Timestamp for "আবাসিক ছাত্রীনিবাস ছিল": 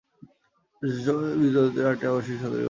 2.07-2.53